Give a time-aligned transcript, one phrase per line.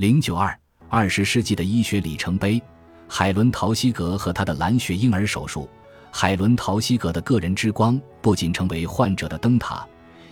[0.00, 0.58] 零九二
[0.88, 2.58] 二十世纪的医学里程碑，
[3.06, 5.68] 海伦·陶希格和他的蓝血婴儿手术。
[6.10, 9.86] 海伦·陶希格的个人之光不仅成为患者的灯塔，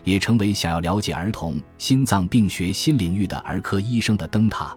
[0.04, 4.74] 也成为想要了解儿童心脏病学新领域的儿科医生的灯塔。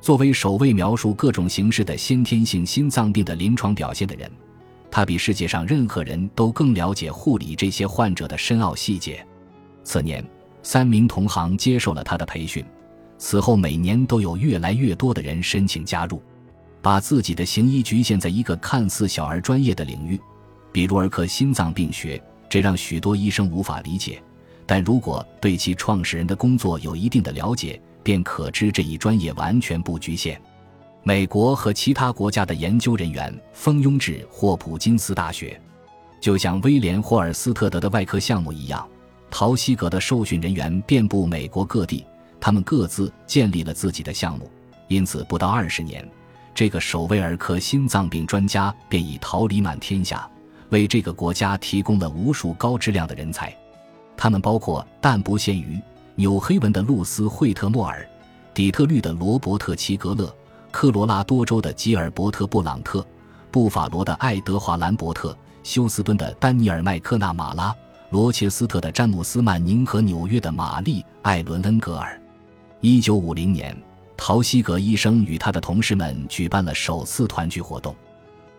[0.00, 4.32] 作为首位描述各种形式的先天性心脏病的临床表现的人，
[4.90, 9.22] 他比世界上任何人都更了解护理这些患者的深奥细节。
[9.84, 10.26] 次年，
[10.62, 12.64] 三名同行接受了他的培训。
[13.24, 16.20] 此后，每年都有越来越多的人申请加入，
[16.82, 20.20] 把自己的行医局限在一个看似小而专业的领域。
[20.72, 24.20] 比如儿科心脏病学，这让许多医生无法理解。
[24.66, 30.38] 但如果对其创始人的工作有一定的了解，便可知这一专业完全不局限。
[31.04, 35.58] 美国和其他国家的研究人员蜂拥至霍普金斯大学，
[36.20, 38.84] 就像威廉·霍尔斯特德的外科项目一样，
[39.30, 42.04] 陶希格的受训人员遍布美国各地，
[42.42, 44.50] 他们各自建立了自己的项目。
[44.88, 46.06] 因此，不到二十年，
[46.52, 50.28] 这个首位儿科心脏病专家便已桃李满天下。
[50.70, 53.56] 为这个国家提供了无数高质量的人才，
[54.16, 55.80] 他们包括但不限于
[56.16, 58.04] 纽黑文的露丝·惠特莫尔、
[58.52, 60.34] 底特律的罗伯特·齐格勒、
[60.70, 63.06] 科罗拉多州的吉尔伯特·布朗特、
[63.50, 67.74] 布法罗的爱德华·兰伯特、休斯敦的丹尼尔·麦克纳马拉、
[68.10, 72.18] 罗切斯特的詹姆斯·曼宁和纽约的玛丽·艾伦恩格尔。
[72.84, 73.80] 一九五零年，
[74.16, 77.94] 陶希格医生与他的同事们举办了首次团聚活动。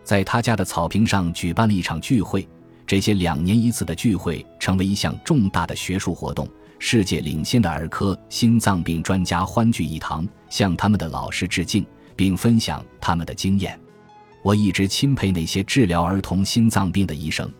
[0.02, 2.48] 在他家的草坪上举办了一场聚会，
[2.86, 6.48] 这些两年一次的聚会成为一项重大的学术活动。
[6.78, 11.84] 世界领先的儿科心脏病专家欢聚一堂，向他们的老师致敬，
[12.16, 13.78] 并分享他们的经验。
[14.42, 17.52] 我一直钦佩那些治疗儿童心脏病的医生，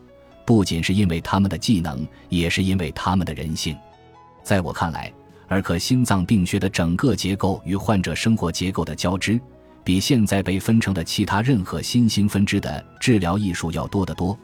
[0.47, 3.77] 不仅是因为他们的技能，也是因为他们的人性。
[4.43, 5.13] 在我看来，
[5.49, 9.41] 儿科心脏病学的整个结构与患者生活结构的交织。
[9.85, 14.37] 比现在被分成的其他任何新兴分支的治疗艺术要多得多。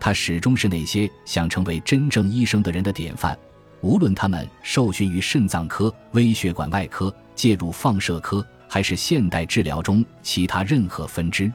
[0.00, 3.38] 它始终是那些想成为真正医生的人的典范，
[3.80, 11.52] 无论他们受训于肾脏科、微血管外科、介入放射科，还是现代治疗中其他任何分支。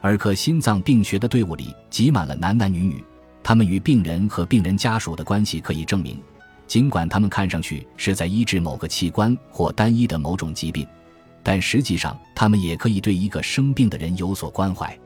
[0.00, 3.04] 儿科心脏病学的队伍里挤满了男男女女，
[3.44, 6.20] 他们与病人和病人家属的关系可以证明，
[6.72, 10.88] 尽管他们看上去是在医治某个器官或单一的某种疾病。
[11.42, 14.98] 但实际上，他们也可以对一个生病的人有所关怀。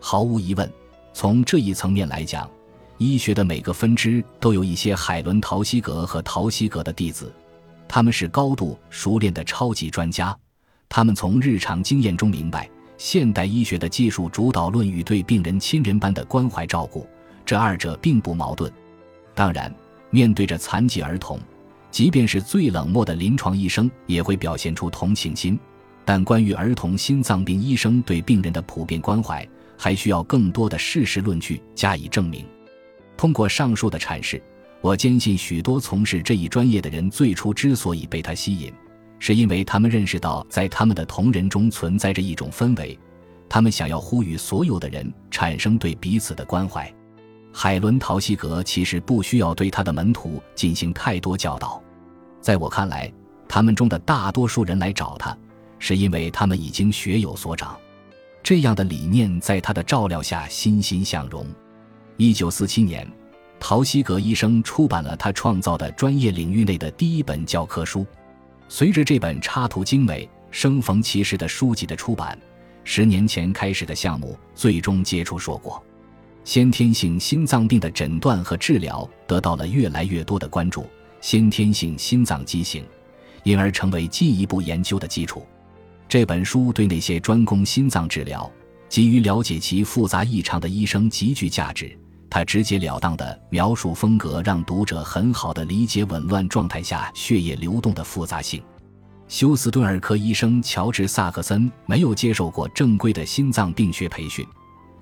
[0.00, 0.68] 毫无疑问，
[1.12, 2.50] 从这一层面来讲，
[2.98, 7.32] 医学的每个分支都有一些海伦·陶希格和陶希格的弟子，
[7.86, 10.36] 他们是高度熟练的超级专家。
[10.88, 17.06] 他们从日常经验中明白，现代医学的技术主导论与对病人亲人般的关怀照顾，
[17.46, 18.68] 这二者并不矛盾。
[19.32, 19.72] 当然，
[20.14, 21.40] 面对着残疾儿童，
[21.90, 25.58] 即便是最冷漠的临床医生也会表现出同情心。
[26.04, 29.44] 但关于儿童心脏病医生对病人的普遍关怀，
[29.76, 32.46] 还需要更多的事实论据加以证明。
[33.16, 34.40] 通过上述的阐释，
[34.80, 38.72] 我坚信许多从事这一专业的人最初之所以被他吸引，
[39.18, 42.96] 是因为他们认识到在他们的同仁中存在着一种氛围，
[43.48, 46.88] 他们想要呼吁所有的人产生对彼此的关怀。
[47.56, 51.80] 海伦·陶希格其实不需要对他的门徒进行太多教导，
[52.40, 53.10] 在我看来，
[53.48, 55.34] 他们中的大多数人来找他。
[55.78, 57.78] 是因为他们已经学有所长，
[58.42, 61.46] 这样的理念在他的照料下欣欣向荣。
[62.16, 63.06] 一九四七年，
[63.60, 68.04] 陶希格医生出版了他创造的专业领域内的第一本教科书。
[68.68, 72.36] 随着这本插图精美、生逢其时的书籍的出版，
[72.82, 75.80] 十年前开始的项目最终结出硕果。
[76.44, 80.86] 先天性心脏病的诊断和治疗得到了越来越多的关注，
[81.20, 82.84] 先天性心脏畸形
[83.42, 85.46] 因而成为进一步研究的基础。
[86.06, 88.50] 这本书对那些专攻心脏治疗、
[88.88, 91.98] 急于了解其复杂异常的医生极具价值。
[92.28, 98.62] 他直截了当的描述风格，让读者很好的理解紊乱状态下血液流动的复杂性。
[99.28, 104.44] 休斯顿儿科医生乔治·萨克森没有接受过正规的心脏病学培训，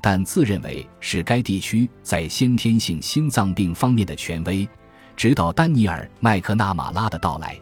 [0.03, 4.69] 但自认为是该地区在先天性心脏病方面的权威。
[5.17, 7.57] 直到丹尼尔·麦克纳马拉的到来，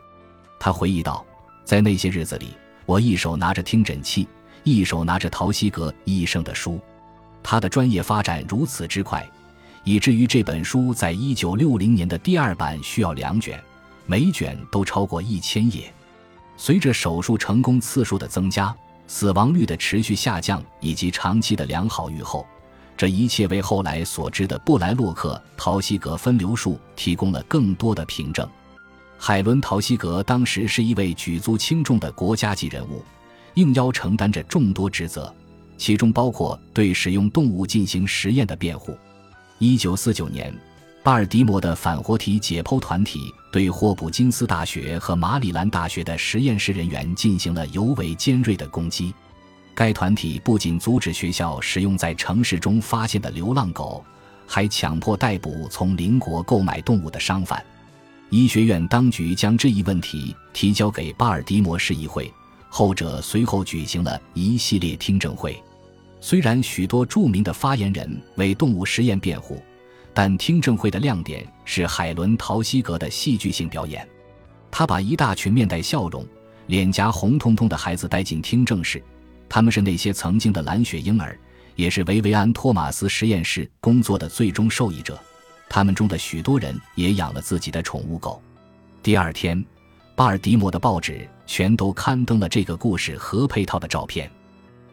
[0.58, 1.24] 他回忆道，
[1.64, 2.46] 在那些日子里。
[2.86, 4.26] 我一手拿着听诊器，
[4.64, 6.80] 一手拿着陶希格医生的书。
[7.42, 9.24] 他的专业发展如此之快，
[9.84, 13.62] 以至于这本书在一九六零年的第二版需要两卷，
[14.06, 15.92] 每卷都超过一千页。
[16.56, 18.74] 随着手术成功次数的增加，
[19.12, 22.46] 死亡率的持续下降以及长期的良好预后，
[22.96, 28.48] 这一切为后来所知的布莱洛克陶希格分流术提供了更多的凭证。
[29.18, 33.04] 海伦·陶希格当时是一位举足轻重的国家级人物，
[33.54, 35.34] 应邀承担着众多职责，
[35.76, 38.96] 其中包括对使用动物进行实验的辩护。
[39.58, 40.54] 一九四九年，
[41.02, 43.18] 巴尔的摩的反活体解剖团体
[43.50, 49.12] 对霍普金斯大学和马里兰大学的实验室人员进行了尤为尖锐的攻击。
[49.74, 54.04] 该团体不仅阻止学校使用在城市中发现的流浪狗，
[54.46, 57.64] 还强迫逮捕从邻国购买动物的商贩。
[58.28, 62.32] 医学院当局将这一问题提交给巴尔的摩市议会，
[62.68, 65.60] 后者随后举行了一系列听证会。
[66.20, 69.60] 虽然许多著名的发言人为动物实验辩护，
[70.12, 74.06] 但听证会的亮点是海伦·陶希格的戏剧性表演。
[74.70, 76.26] 他把一大群面带笑容、
[76.66, 79.02] 脸颊红彤彤的孩子带进听证室，
[79.48, 81.38] 他们是那些曾经的蓝血婴儿，
[81.74, 85.18] 也是维维安·托马斯实验室工作的最终受益者。
[85.68, 88.42] 他们中的许多人也养了自己的宠物狗。
[89.02, 89.64] 第二天，
[90.16, 94.30] 巴尔的摩的报纸全都刊登了这个故事和配套的照片。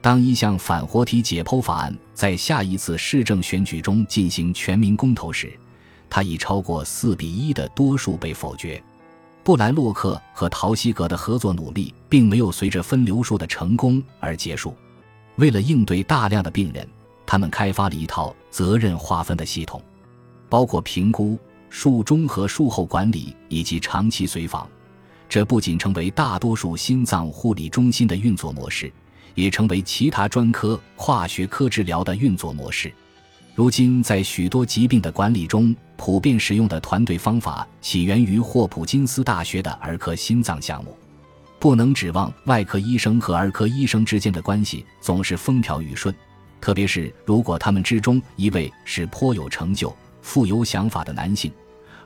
[0.08, 5.52] 当一项反活体解剖法案在下一次市政选举中进行全民公投时，
[6.10, 8.82] 它以超过四比一的多数被否决。
[9.44, 14.74] 布莱洛克和陶希格的合作努力并没有随着分流术的成功而结束。
[15.36, 16.88] 为了应对大量的病人，
[17.26, 19.84] 他们开发了一套责任划分的系统。
[20.48, 21.38] 包括评估、
[21.70, 24.70] 术中和术后管理以及长期随访，
[25.28, 28.90] 这不仅成为大多数心脏护理中心的运作模式，
[29.38, 32.92] 也成为其他专科跨学科治疗的运作模式。
[33.54, 40.98] 如今，在许多疾病的管理中，普遍使用的团队方法起源于霍普金斯大学的儿科心脏项目。
[41.60, 46.14] 不能指望外科医生和儿科医生之间的关系总是风调雨顺，
[46.60, 49.96] 特别是如果他们之中一位是颇有成就。
[50.24, 51.52] 富有想法的男性，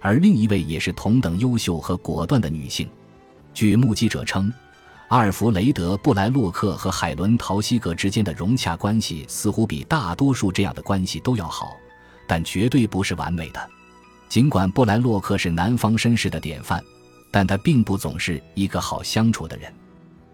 [0.01, 2.87] 而另一位也是同等优秀和果断的女性。
[3.53, 4.53] 据目击者称，
[5.11, 11.75] 阿尔弗雷德·布莱洛克和海伦·陶希格之间的融洽关系似乎比大多数这样的关系都要好，
[12.25, 13.69] 但绝对不是完美的。
[14.29, 16.81] 尽管布莱洛克是南方绅士的典范，
[17.29, 19.69] 但他并不总是一个好相处的人。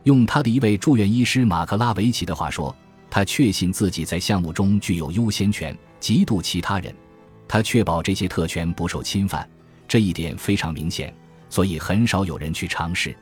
[0.04, 2.76] 用他的一位住院医师马克拉维奇的话说，
[3.10, 6.94] 他确信自己在项目中具有优先权，嫉妒其他人。
[7.48, 9.50] 他确保这些特权不受侵犯，
[9.88, 11.12] 这一点非常明显，
[11.50, 13.18] 所以很少有人去尝试。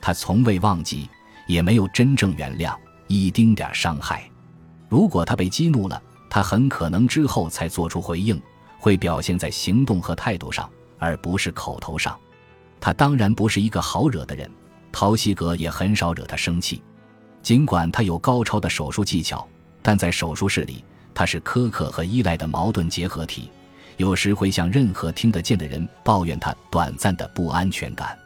[0.00, 1.08] 他从未忘记，
[1.46, 2.76] 也没有真正原谅
[3.06, 4.28] 一丁点伤害。
[4.88, 8.40] 如果他被激怒了，他很可能之后才做出回应，
[8.78, 10.68] 会表现在行动和态度上，
[10.98, 12.18] 而不是口头上。
[12.80, 14.50] 他当然不是一个好惹的人，
[14.90, 16.82] 陶希格也很少惹他生气。
[17.42, 19.46] 尽管他有高超的手术技巧，
[19.82, 23.50] 但在手术室里，他是苛刻和依赖的矛盾结合体。
[23.96, 28.18] 有时会向任何听得见的人抱怨他短暂的不安全感。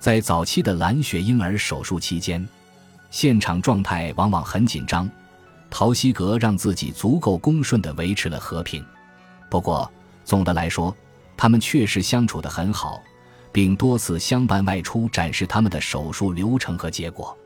[0.00, 2.48] 在早期的蓝血婴儿手术期间，
[3.10, 5.08] 现场状态往往很紧张。
[5.68, 8.82] 陶希格让自己足够恭顺地维持了和平。
[9.50, 9.88] 不过，
[10.24, 10.96] 总的来说，
[11.36, 12.98] 他们确实相处得很好，
[13.52, 17.36] 并多次相伴外出展示他们的手术流程和结果。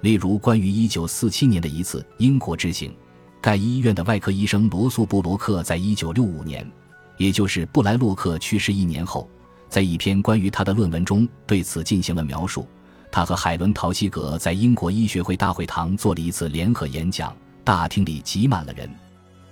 [0.00, 2.92] 例如，关于1947年的一次英国之行，
[3.40, 6.68] 该医院的外科医生罗素·布罗克在1965年。
[7.16, 9.30] 也就是布莱洛克去世一年后，
[9.72, 12.68] 在一篇关于他的论文中对此进行了描述。
[13.10, 18.86] 他和海伦·陶希格在英国医学会大会堂做了一次联合演讲，大厅里挤满了人。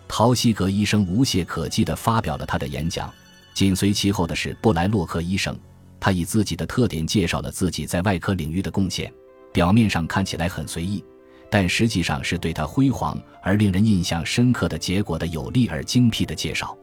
[0.07, 3.11] 陶希格医生无懈可击地发表了他的演讲，
[3.55, 5.59] 紧随其后的是布莱洛克医生。
[5.99, 9.11] 他以自己的特点介绍了自己在外科领域的贡献，
[9.55, 11.03] 表面上看起来很随意，
[11.51, 16.77] 但实际上是对他辉煌而令人印象深刻的结果的有力而精辟的介绍。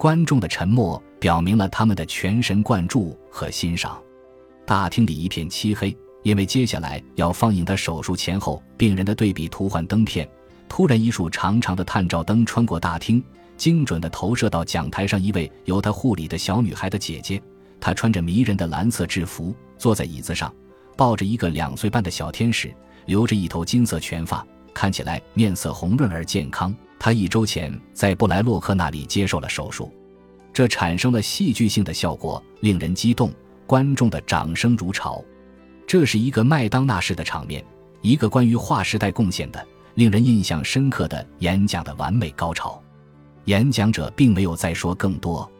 [0.00, 4.02] 观众的沉默表明了他们的全神贯注和欣赏。
[4.64, 10.26] 大厅里一片漆黑，因为接下来要放映的手术前后病人的对比图幻灯片。
[10.70, 13.22] 突然，一束长长的探照灯穿过大厅，
[13.58, 17.38] 精准地投射到讲台上一位由他护理的小女孩的姐姐。
[17.78, 20.50] 她穿着迷人的蓝色制服，坐在椅子上，
[20.96, 26.74] 抱着一个两岁半的小天使，留着一头金色全发，看起来面色红润而健康。
[27.02, 29.90] 他一周前在布莱洛克那里接受了手术，
[30.52, 33.32] 这产生了戏剧性的效果，令人激动，
[33.66, 35.24] 观众的掌声如潮。
[35.86, 37.64] 这是一个麦当娜式的场面，
[38.02, 42.80] 一个关于划时代贡献的、令人印象深刻的演讲的完美高潮。
[43.46, 45.50] 演讲者并没有再说更多，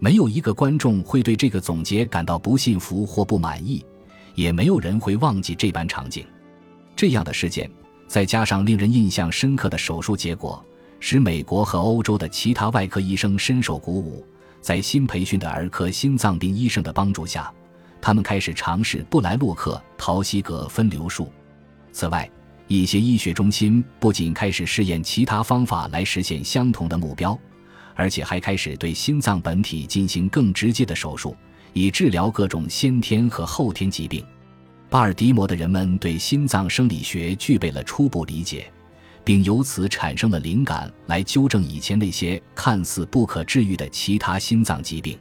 [0.00, 3.86] 没有一个观众会对这个总结感到不信服或不满意，
[4.34, 6.26] 也没有人会忘记这般场景。
[6.96, 7.70] 这样的事件，
[8.08, 10.62] 再加上令人印象深刻的手术结果。
[11.00, 14.24] 使美国和欧洲的其他外科医生深受鼓舞，
[14.60, 17.52] 在新培训的儿科心脏病医生的帮助下，
[18.00, 21.32] 他们开始尝试布莱洛克陶希格分流术。
[21.90, 22.30] 此外，
[22.68, 27.36] 一些医学中心不仅开始试验其他方法来实现相同的目标，
[27.96, 31.34] 而且还开始对心脏本体进行更直接的手术，
[31.72, 34.24] 以治疗各种先天和后天疾病。
[34.88, 38.70] 巴尔的摩的人们对心脏生理学具备了初步理解，
[39.24, 45.18] 并由此产生了灵感，来纠正以前那些看似不可治愈的其他心脏疾病。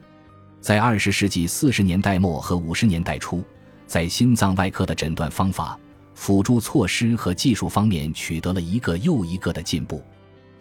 [0.61, 3.43] 在二十世纪四十年代末和五十年代初，
[3.87, 5.79] 在心脏外科的诊断方法。
[6.15, 10.03] 辅助措施和技术方面取得了一个又一个的进步，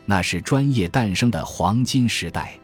[0.07, 2.57] 那是专业诞生的黄金时代。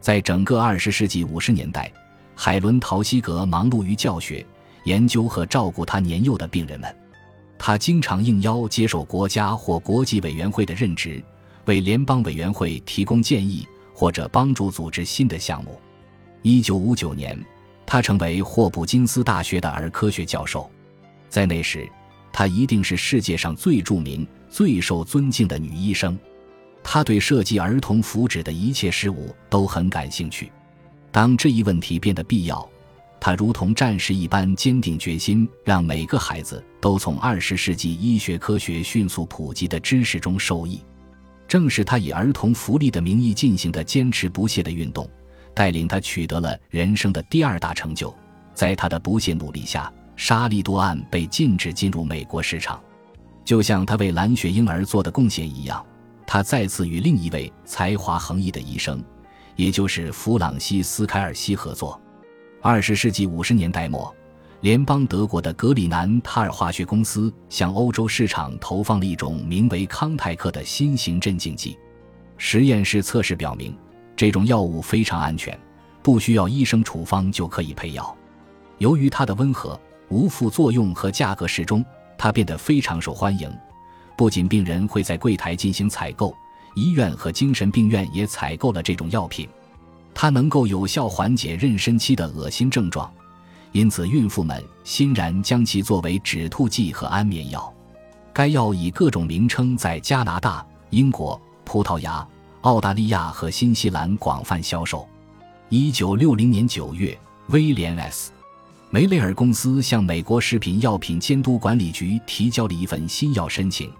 [0.00, 1.92] 在整个二十世纪五十年代，
[2.34, 4.42] 海伦·陶希格忙碌于教学、
[4.84, 6.96] 研究和照顾他年幼的病人们。
[7.62, 11.22] 他经常应邀接受国家或国际委员会的任职，
[11.66, 15.78] 为联邦委员会提供建议或者帮助组织新的项目。
[16.40, 17.38] 一九五九年，
[17.84, 20.70] 他成为霍普金斯大学的儿科学教授。
[21.28, 21.86] 在那时，
[22.32, 26.18] 她一定是世界上最著名、最受尊敬的女医生。
[26.82, 30.50] 她对涉及儿童福祉的一切事物都很感兴趣。
[31.12, 32.66] 当这一问题变得必要，
[33.20, 40.82] 她如同战士一般坚定决心，让每个孩子都从二十世纪医学科学迅速普及的知识中受益。
[41.46, 45.08] 正是他以儿童福利的名义进行的坚持不懈的运动，
[45.54, 48.14] 带领他取得了人生的第二大成就。
[48.54, 49.92] 在他的不懈努力下。
[50.16, 52.78] 沙利多案被禁止进入美国市场，
[53.42, 55.82] 就像他为蓝血婴儿做的贡献一样。
[56.26, 59.02] 他再次与另一位才华横溢的医生，
[59.56, 61.98] 也就是弗朗西斯·凯尔西合作。
[62.60, 64.14] 二十世纪五十年代末，
[64.60, 71.78] 联邦德国的格里南塔尔化学公司向欧洲市场投放了一种名为康泰克的新型镇静剂。
[72.36, 73.74] 实验室测试表明，
[74.14, 75.58] 这种药物非常安全，
[76.02, 78.16] 不需要医生处方就可以配药。
[78.78, 79.78] 由于它的温和。
[80.10, 81.84] 无副作用和价格适中，
[82.18, 83.48] 它变得非常受欢迎。
[84.16, 86.34] 不仅病人会在柜台进行采购，
[86.74, 89.48] 医院和精神病院也采购了这种药品。
[90.12, 93.08] 它能够有效缓解妊娠期的恶心症状，
[93.72, 97.72] 因此孕妇们欣然将其作为止吐剂和安眠药。
[98.32, 102.26] 该药以各种名称在加拿大、英国、葡萄牙、
[102.62, 105.08] 澳大利亚和新西兰广泛销售。
[105.68, 107.16] 一九六零年九月，
[107.48, 108.32] 威廉 ·S。
[108.92, 113.92] 梅雷尔公司向美国食品药品监督管理局提交了一份新药申请，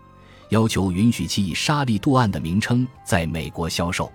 [0.49, 4.11] 要求允许其以沙利度胺的名称在美国销售。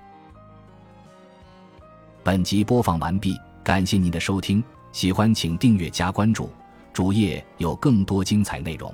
[2.24, 4.62] 本集播放完毕，感谢您的收听，
[4.96, 6.50] 喜欢请订阅加关注，
[6.94, 8.90] 主页有更多精彩内容。